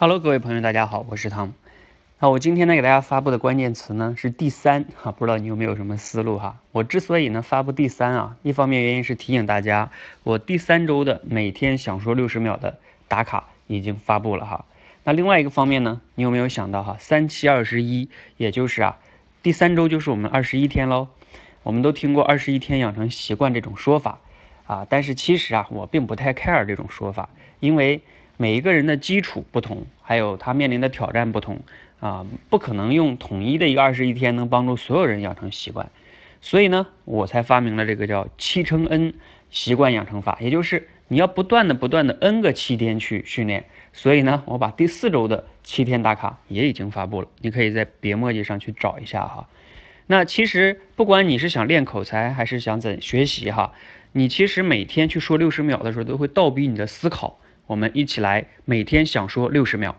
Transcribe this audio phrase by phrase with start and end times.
[0.00, 1.54] Hello，各位朋友，大家好，我是汤姆。
[2.20, 6.60] 那我今天呢给大家发布的关键词呢是第三 哈，不知道你有没有什么思路哈？
[6.70, 9.90] 我之所以呢发布第三啊，一方面原因是提醒大家，
[10.22, 14.66] 我第三周的每天想说六十秒的打卡已经发布了哈。
[15.02, 16.96] 那另外一个方面呢，你有没有想到哈？
[17.00, 18.98] 三七二十一，也就是啊，
[19.42, 21.08] 第三周就是我们二十一天喽。
[21.64, 24.20] 我们都听过二十一天养成习惯这种说法
[24.64, 28.00] 啊，但是其实啊，我并不太 care 这种说法，因为。
[28.40, 31.60] 每一个人的基础不同，还有他面临的挑战不同
[31.98, 35.90] 啊，不可能用统一的一个二十一天能帮助所有人养成习惯，
[36.40, 39.14] 所以呢，我才发明了这个叫七乘 N
[39.50, 43.64] 习惯养成法，也就是你要不断的不断的 N 个七天去训练。
[43.92, 49.48] 所以呢，我把第四周的七天打卡也已经发布了，你可以在别墨迹上去找一下哈。
[50.06, 53.72] 那其实不管你是想练口才还是想怎学习哈，
[54.12, 57.40] 你其实每天去说六十秒的时候，都会倒逼你的思考。
[57.68, 59.94] 我们一起来，每天想说六十秒。